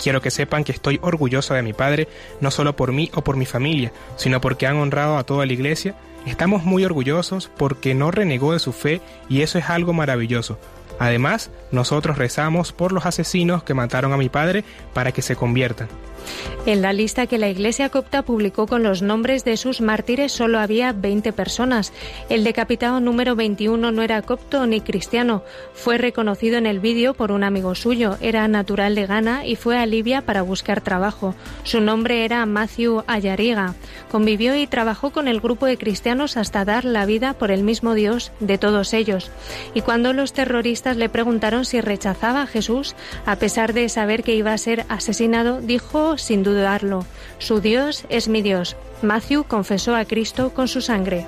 [0.01, 2.07] Quiero que sepan que estoy orgullosa de mi padre,
[2.39, 5.53] no solo por mí o por mi familia, sino porque han honrado a toda la
[5.53, 5.93] iglesia
[6.25, 10.59] Estamos muy orgullosos porque no renegó de su fe y eso es algo maravilloso.
[10.99, 15.87] Además, nosotros rezamos por los asesinos que mataron a mi padre para que se conviertan.
[16.65, 20.59] En la lista que la Iglesia copta publicó con los nombres de sus mártires solo
[20.59, 21.91] había 20 personas.
[22.29, 25.43] El decapitado número 21 no era copto ni cristiano.
[25.73, 28.17] Fue reconocido en el vídeo por un amigo suyo.
[28.21, 31.33] Era natural de Ghana y fue a Libia para buscar trabajo.
[31.63, 33.73] Su nombre era Matthew Ayariga.
[34.11, 37.95] Convivió y trabajó con el grupo de cristianos hasta dar la vida por el mismo
[37.95, 39.31] Dios de todos ellos.
[39.73, 44.35] Y cuando los terroristas le preguntaron si rechazaba a Jesús, a pesar de saber que
[44.35, 47.05] iba a ser asesinado, dijo sin dudarlo,
[47.37, 48.75] su Dios es mi Dios.
[49.01, 51.25] Matthew confesó a Cristo con su sangre.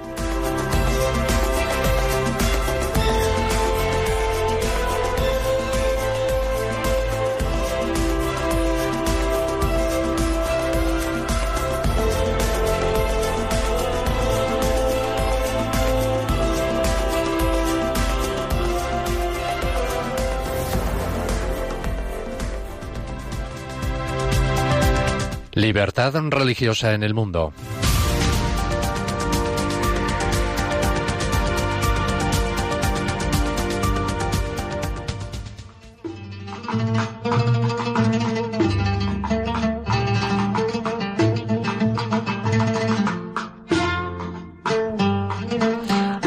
[25.64, 27.54] Libertad religiosa en el mundo.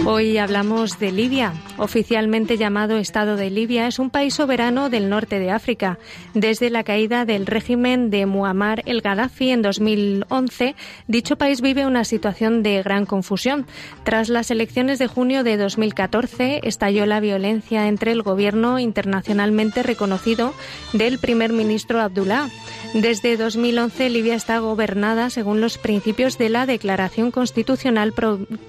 [0.07, 5.39] Hoy hablamos de Libia, oficialmente llamado Estado de Libia, es un país soberano del norte
[5.39, 5.99] de África.
[6.35, 10.75] Desde la caída del régimen de Muammar el Gaddafi en 2011,
[11.07, 13.67] dicho país vive una situación de gran confusión.
[14.05, 20.55] Tras las elecciones de junio de 2014, estalló la violencia entre el gobierno internacionalmente reconocido
[20.93, 22.49] del primer ministro Abdullah.
[22.95, 28.15] Desde 2011, Libia está gobernada según los principios de la Declaración Constitucional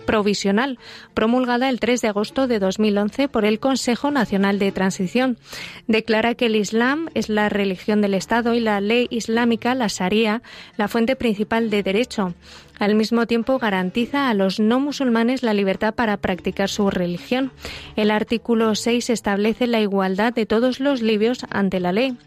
[0.05, 0.79] Provisional,
[1.13, 2.96] promulgada el 3 de agosto de 2011
[3.31, 5.37] por el Consejo Nacional de Transición.
[5.85, 10.41] Declara que el Islam es la religión del Estado y la ley islámica, la Sharia,
[10.77, 12.33] la fuente principal de derecho.
[12.79, 17.51] Al mismo tiempo, garantiza a los no musulmanes la libertad para practicar su religión.
[17.95, 22.17] El artículo 6 establece la igualdad de todos los libios ante la ley.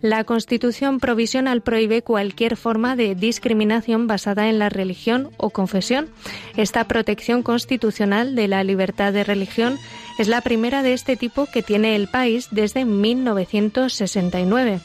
[0.00, 6.08] La Constitución provisional prohíbe cualquier forma de discriminación basada en la religión o confesión.
[6.56, 9.76] Esta protección constitucional de la libertad de religión
[10.18, 14.80] es la primera de este tipo que tiene el país desde 1969.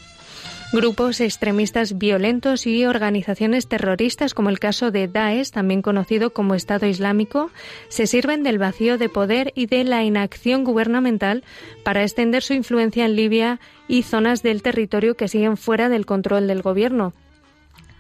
[0.73, 6.87] Grupos extremistas violentos y organizaciones terroristas, como el caso de Daesh, también conocido como Estado
[6.87, 7.51] Islámico,
[7.89, 11.43] se sirven del vacío de poder y de la inacción gubernamental
[11.83, 16.47] para extender su influencia en Libia y zonas del territorio que siguen fuera del control
[16.47, 17.13] del gobierno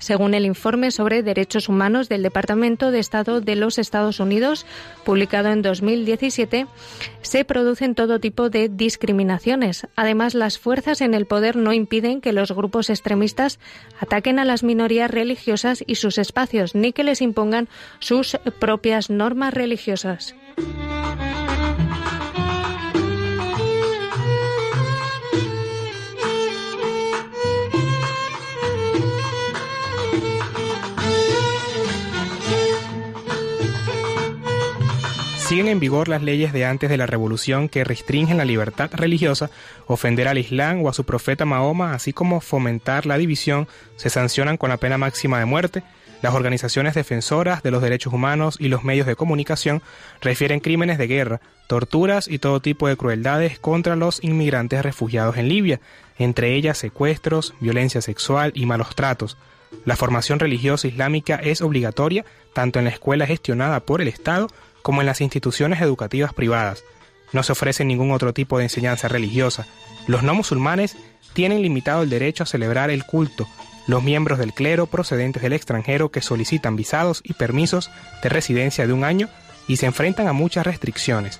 [0.03, 4.65] según el informe sobre derechos humanos del Departamento de Estado de los Estados Unidos,
[5.05, 6.67] publicado en 2017,
[7.21, 9.87] se producen todo tipo de discriminaciones.
[9.95, 13.59] Además, las fuerzas en el poder no impiden que los grupos extremistas
[13.99, 19.53] ataquen a las minorías religiosas y sus espacios, ni que les impongan sus propias normas
[19.53, 20.35] religiosas.
[35.53, 39.51] Siguen en vigor las leyes de antes de la revolución que restringen la libertad religiosa,
[39.85, 44.57] ofender al Islam o a su profeta Mahoma, así como fomentar la división, se sancionan
[44.57, 45.83] con la pena máxima de muerte.
[46.23, 49.83] Las organizaciones defensoras de los derechos humanos y los medios de comunicación
[50.21, 55.49] refieren crímenes de guerra, torturas y todo tipo de crueldades contra los inmigrantes refugiados en
[55.49, 55.79] Libia,
[56.17, 59.37] entre ellas secuestros, violencia sexual y malos tratos.
[59.85, 64.47] La formación religiosa islámica es obligatoria tanto en la escuela gestionada por el Estado
[64.83, 66.83] como en las instituciones educativas privadas.
[67.31, 69.65] No se ofrece ningún otro tipo de enseñanza religiosa.
[70.05, 70.95] Los no musulmanes
[71.33, 73.47] tienen limitado el derecho a celebrar el culto.
[73.87, 77.89] Los miembros del clero procedentes del extranjero que solicitan visados y permisos
[78.21, 79.29] de residencia de un año
[79.67, 81.39] y se enfrentan a muchas restricciones.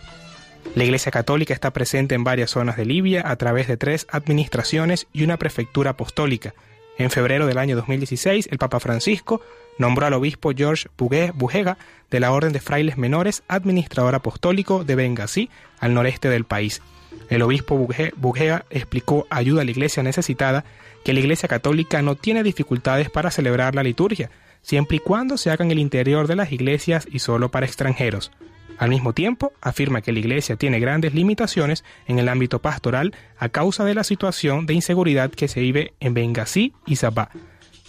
[0.75, 5.07] La Iglesia Católica está presente en varias zonas de Libia a través de tres administraciones
[5.13, 6.55] y una prefectura apostólica.
[6.97, 9.41] En febrero del año 2016, el Papa Francisco
[9.77, 11.77] nombró al obispo George Bugega
[12.11, 15.49] de la Orden de Frailes Menores administrador apostólico de Benghazi,
[15.79, 16.81] al noreste del país.
[17.29, 17.75] El obispo
[18.15, 20.65] Bugega explicó ayuda a la iglesia necesitada
[21.03, 24.29] que la iglesia católica no tiene dificultades para celebrar la liturgia,
[24.61, 28.31] siempre y cuando se haga en el interior de las iglesias y solo para extranjeros.
[28.77, 33.49] Al mismo tiempo, afirma que la Iglesia tiene grandes limitaciones en el ámbito pastoral a
[33.49, 37.29] causa de la situación de inseguridad que se vive en Benghazi y Sabah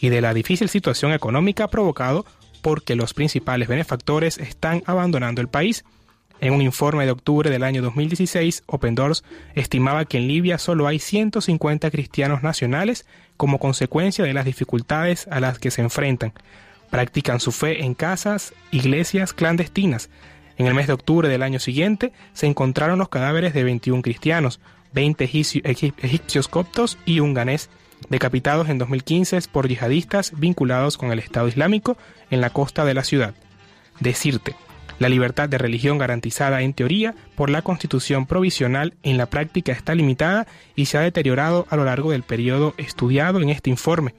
[0.01, 2.25] y de la difícil situación económica provocado
[2.63, 5.85] porque los principales benefactores están abandonando el país.
[6.41, 9.23] En un informe de octubre del año 2016, Open Doors
[9.55, 15.41] estimaba que en Libia solo hay 150 cristianos nacionales como consecuencia de las dificultades a
[15.41, 16.33] las que se enfrentan.
[16.91, 20.11] Practican su fe en casas, iglesias clandestinas.
[20.57, 24.61] En el mes de octubre del año siguiente se encontraron los cadáveres de 21 cristianos,
[24.93, 27.69] 20 egipcios coptos y un ganés
[28.09, 31.97] decapitados en 2015 por yihadistas vinculados con el Estado Islámico
[32.31, 33.35] en la costa de la ciudad.
[34.01, 34.57] Decirte,
[34.99, 39.95] la libertad de religión garantizada en teoría por la Constitución provisional en la práctica está
[39.95, 44.15] limitada y se ha deteriorado a lo largo del periodo estudiado en este informe.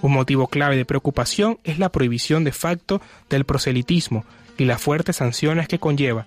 [0.00, 4.24] Un motivo clave de preocupación es la prohibición de facto del proselitismo
[4.56, 6.26] y las fuertes sanciones que conlleva,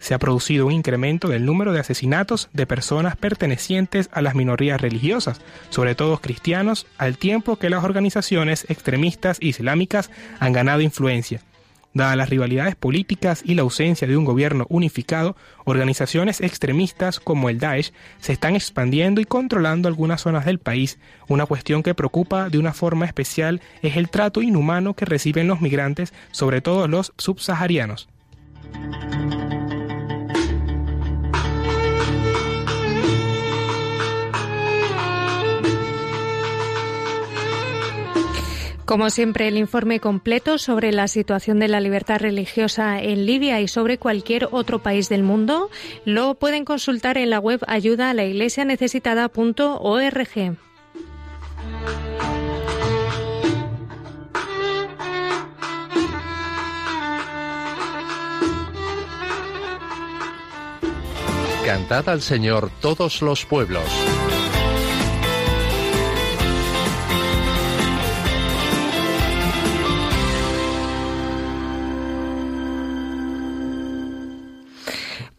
[0.00, 4.80] se ha producido un incremento del número de asesinatos de personas pertenecientes a las minorías
[4.80, 11.42] religiosas, sobre todo cristianos, al tiempo que las organizaciones extremistas islámicas han ganado influencia.
[11.92, 17.58] Dadas las rivalidades políticas y la ausencia de un gobierno unificado, organizaciones extremistas como el
[17.58, 20.98] Daesh se están expandiendo y controlando algunas zonas del país.
[21.26, 25.60] Una cuestión que preocupa de una forma especial es el trato inhumano que reciben los
[25.60, 28.08] migrantes, sobre todo los subsaharianos.
[38.90, 43.68] Como siempre, el informe completo sobre la situación de la libertad religiosa en Libia y
[43.68, 45.70] sobre cualquier otro país del mundo
[46.04, 50.56] lo pueden consultar en la web ayuda a la iglesia necesitada.org.
[61.64, 63.84] Cantad al Señor todos los pueblos.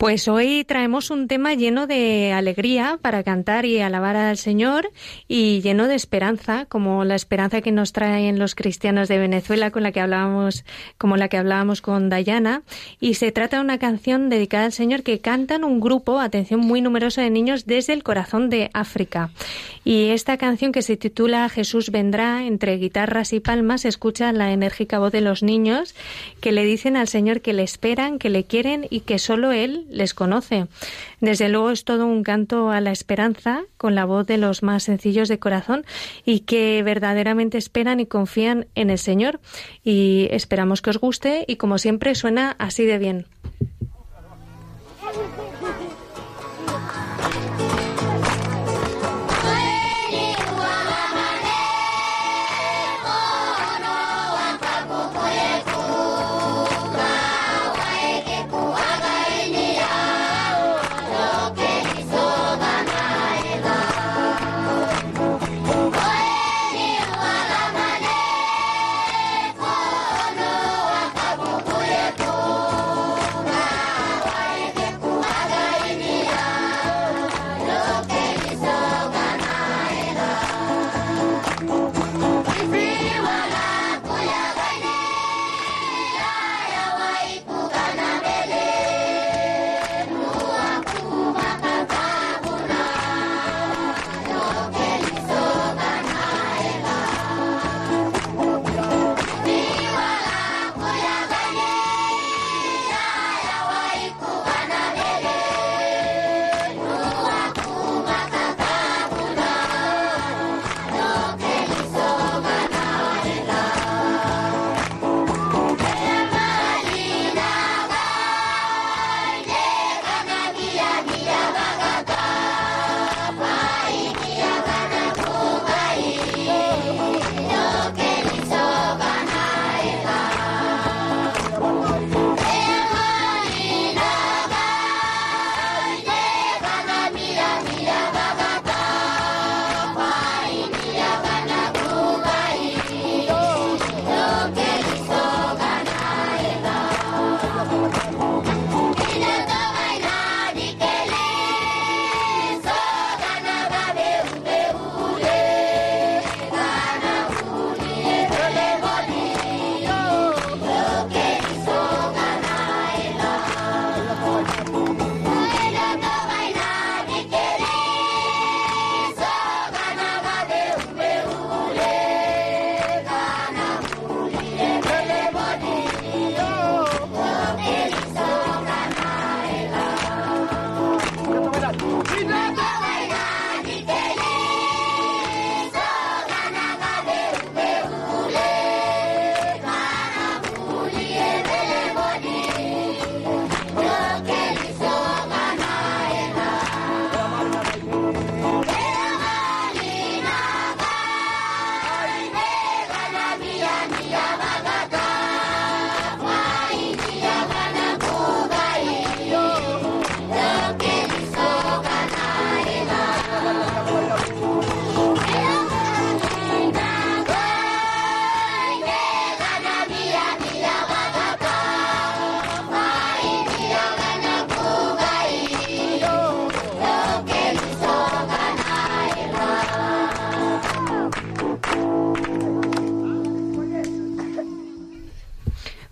[0.01, 4.89] Pues hoy traemos un tema lleno de alegría para cantar y alabar al Señor
[5.27, 9.83] y lleno de esperanza, como la esperanza que nos traen los cristianos de Venezuela con
[9.83, 10.65] la que hablábamos,
[10.97, 12.63] como la que hablábamos con Dayana.
[12.99, 16.81] Y se trata de una canción dedicada al Señor que cantan un grupo, atención, muy
[16.81, 19.29] numeroso de niños desde el corazón de África.
[19.83, 24.97] Y esta canción que se titula Jesús vendrá, entre guitarras y palmas, escucha la enérgica
[24.97, 25.93] voz de los niños
[26.39, 29.85] que le dicen al Señor que le esperan, que le quieren y que solo Él
[29.91, 30.67] les conoce.
[31.19, 34.83] Desde luego es todo un canto a la esperanza con la voz de los más
[34.83, 35.85] sencillos de corazón
[36.25, 39.39] y que verdaderamente esperan y confían en el Señor.
[39.83, 43.25] Y esperamos que os guste y como siempre suena así de bien.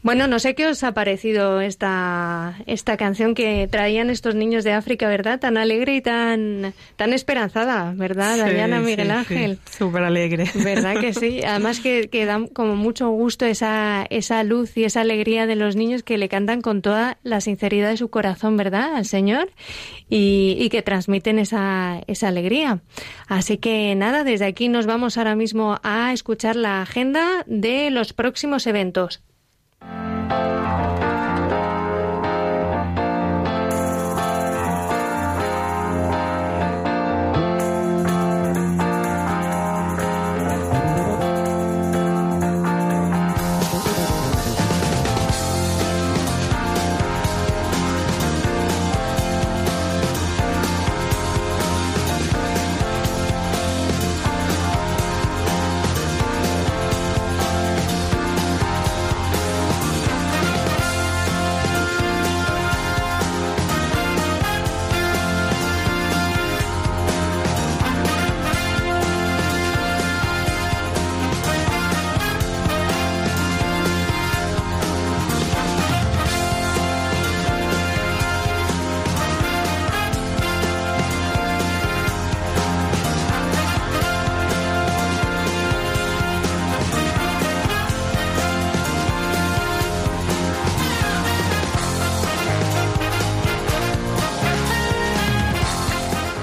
[0.10, 4.72] Bueno, no sé qué os ha parecido esta, esta canción que traían estos niños de
[4.72, 5.40] África, ¿verdad?
[5.40, 9.60] Tan alegre y tan, tan esperanzada, ¿verdad, Dayana Miguel Ángel?
[9.70, 10.46] Súper alegre.
[10.56, 11.42] ¿Verdad que sí?
[11.48, 15.76] Además que, que dan como mucho gusto esa, esa luz y esa alegría de los
[15.76, 18.96] niños que le cantan con toda la sinceridad de su corazón, ¿verdad?
[18.96, 19.52] Al Señor
[20.10, 22.82] y, y que transmiten esa, esa alegría.
[23.28, 28.14] Así que nada, desde aquí nos vamos ahora mismo a escuchar la agenda de los
[28.14, 29.22] próximos eventos.
[30.30, 30.99] Música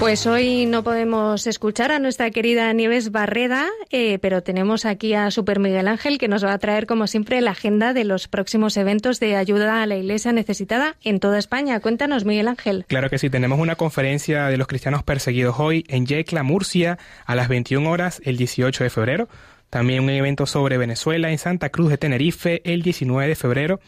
[0.07, 5.29] Pues hoy no podemos escuchar a nuestra querida Nieves Barreda, eh, pero tenemos aquí a
[5.31, 8.77] Super Miguel Ángel que nos va a traer, como siempre, la agenda de los próximos
[8.77, 11.81] eventos de ayuda a la Iglesia necesitada en toda España.
[11.81, 12.85] Cuéntanos, Miguel Ángel.
[12.87, 17.35] Claro que sí, tenemos una conferencia de los cristianos perseguidos hoy en Yecla, Murcia, a
[17.35, 19.27] las 21 horas el 18 de febrero.
[19.69, 23.81] También un evento sobre Venezuela en Santa Cruz de Tenerife el 19 de febrero.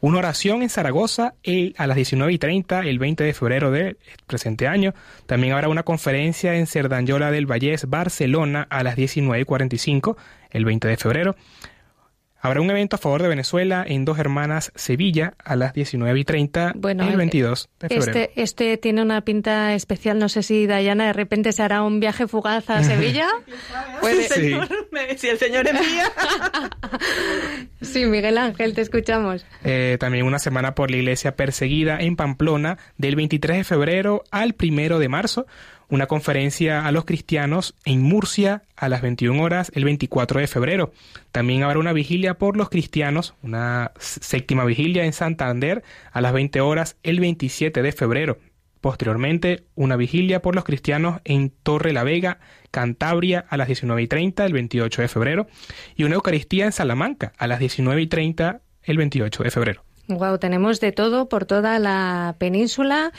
[0.00, 1.34] Una oración en Zaragoza
[1.78, 4.92] a las 19 y 30 el 20 de febrero del presente año.
[5.26, 10.16] También habrá una conferencia en Cerdanyola del Vallés, Barcelona, a las 19 y 45
[10.50, 11.36] el 20 de febrero.
[12.44, 16.24] Habrá un evento a favor de Venezuela en Dos Hermanas, Sevilla, a las 19 y
[16.24, 18.20] 30 bueno, el 22 de febrero.
[18.20, 20.18] Este, este tiene una pinta especial.
[20.18, 23.28] No sé si Dayana de repente se hará un viaje fugaz a Sevilla.
[24.02, 24.28] Puede...
[24.28, 24.54] Sí.
[25.16, 26.10] Si el Señor envía.
[27.82, 29.44] sí, Miguel Ángel, te escuchamos.
[29.64, 34.54] Eh, también una semana por la iglesia perseguida en Pamplona, del 23 de febrero al
[34.60, 35.46] 1 de marzo
[35.94, 40.92] una conferencia a los cristianos en Murcia a las 21 horas el 24 de febrero.
[41.30, 46.60] También habrá una vigilia por los cristianos, una séptima vigilia en Santander a las 20
[46.60, 48.38] horas el 27 de febrero.
[48.80, 52.40] Posteriormente, una vigilia por los cristianos en Torre la Vega,
[52.72, 55.46] Cantabria, a las 19 y 30 el 28 de febrero.
[55.94, 59.84] Y una Eucaristía en Salamanca a las 19 y 30 el 28 de febrero.
[60.06, 63.10] Wow, tenemos de todo por toda la península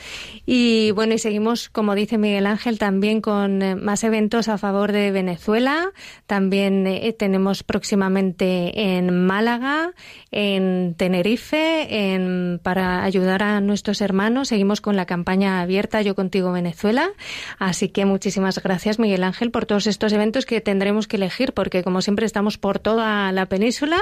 [0.46, 4.92] y bueno, y seguimos, como dice Miguel Ángel, también con eh, más eventos a favor
[4.92, 5.90] de Venezuela.
[6.28, 9.94] También eh, tenemos próximamente en Málaga,
[10.30, 14.46] en Tenerife, en, para ayudar a nuestros hermanos.
[14.46, 17.10] Seguimos con la campaña abierta Yo contigo Venezuela.
[17.58, 21.82] Así que muchísimas gracias, Miguel Ángel, por todos estos eventos que tendremos que elegir, porque
[21.82, 23.98] como siempre estamos por toda la península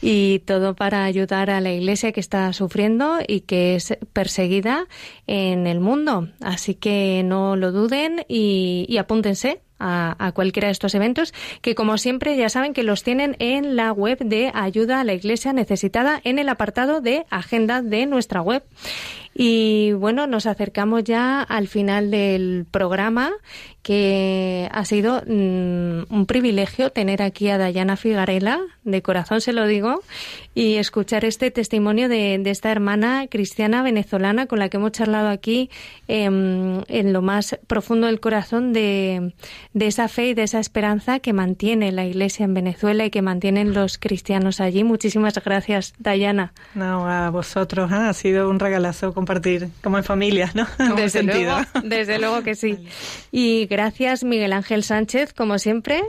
[0.00, 4.86] y todo para ayudar a la Iglesia que está sufriendo y que es perseguida
[5.26, 6.30] en el mundo.
[6.40, 12.36] Así que no lo duden y, apúntense a, cualquiera de estos eventos, que como siempre
[12.38, 16.38] ya saben que los tienen en la web de Ayuda a la Iglesia Necesitada en
[16.38, 18.62] el apartado de Agenda de nuestra web.
[19.34, 23.32] Y bueno, nos acercamos ya al final del programa,
[23.84, 29.66] que ha sido mm, un privilegio tener aquí a Dayana Figarela, de corazón se lo
[29.66, 30.02] digo,
[30.54, 35.68] y escuchar este testimonio de, esta hermana cristiana venezolana con la que hemos charlado aquí
[36.08, 39.34] em, en lo más profundo del corazón de,
[39.74, 43.20] de esa fe y de esa esperanza que mantiene la Iglesia en Venezuela y que
[43.20, 44.82] mantienen los cristianos allí.
[44.82, 46.54] Muchísimas gracias, Dayana.
[46.74, 47.96] No, a vosotros, ¿eh?
[47.96, 50.66] ha sido un regalazo compartir como en familia, ¿no?
[50.96, 52.78] Desde luego, desde luego que sí.
[53.30, 56.02] Y gracias, Miguel Ángel Sánchez, como siempre.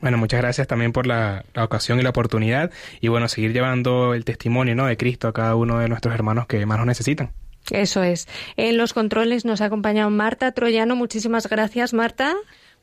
[0.00, 4.24] Bueno, muchas gracias también por la, ocasión y la oportunidad y bueno, seguir llevando el
[4.24, 4.86] testimonio ¿no?
[4.86, 7.30] de Cristo a cada uno de nuestros hermanos que más nos necesitan.
[7.70, 8.26] Eso es.
[8.56, 10.96] En los controles nos ha acompañado Marta Troyano.
[10.96, 12.34] Muchísimas gracias, Marta.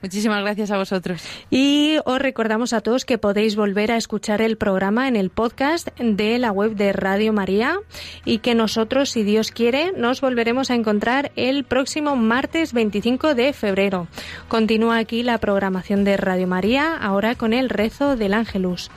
[0.01, 1.21] Muchísimas gracias a vosotros.
[1.49, 5.89] Y os recordamos a todos que podéis volver a escuchar el programa en el podcast
[5.99, 7.77] de la web de Radio María
[8.23, 13.51] y que nosotros, si Dios quiere, nos volveremos a encontrar el próximo martes 25 de
[13.51, 14.07] febrero.
[14.47, 18.91] Continúa aquí la programación de Radio María, ahora con el rezo del Ángelus.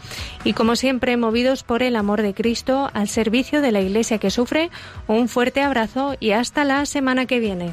[0.44, 4.30] Y como siempre, movidos por el amor de Cristo al servicio de la Iglesia que
[4.30, 4.70] sufre,
[5.08, 7.72] un fuerte abrazo y hasta la semana que viene.